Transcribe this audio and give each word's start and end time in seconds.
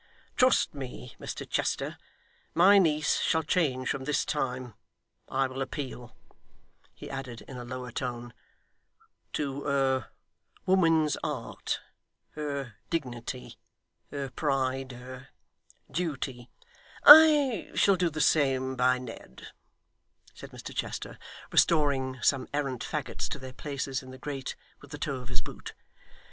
'Trust 0.35 0.73
me, 0.73 1.15
Mr 1.19 1.47
Chester, 1.47 1.95
my 2.55 2.79
niece 2.79 3.19
shall 3.19 3.43
change 3.43 3.87
from 3.89 4.05
this 4.05 4.25
time. 4.25 4.73
I 5.29 5.45
will 5.45 5.61
appeal,' 5.61 6.15
he 6.95 7.07
added 7.07 7.41
in 7.41 7.55
a 7.57 7.63
lower 7.63 7.91
tone, 7.91 8.33
'to 9.33 9.61
her 9.65 10.07
woman's 10.65 11.17
heart, 11.23 11.81
her 12.31 12.77
dignity, 12.89 13.59
her 14.09 14.31
pride, 14.31 14.93
her 14.93 15.27
duty' 15.91 16.49
'I 17.03 17.69
shall 17.75 17.95
do 17.95 18.09
the 18.09 18.21
same 18.21 18.75
by 18.75 18.97
Ned,' 18.97 19.49
said 20.33 20.49
Mr 20.49 20.75
Chester, 20.75 21.19
restoring 21.51 22.17
some 22.23 22.47
errant 22.55 22.83
faggots 22.83 23.29
to 23.29 23.37
their 23.37 23.53
places 23.53 24.01
in 24.01 24.09
the 24.09 24.17
grate 24.17 24.55
with 24.81 24.89
the 24.89 24.97
toe 24.97 25.17
of 25.17 25.29
his 25.29 25.41
boot. 25.41 25.75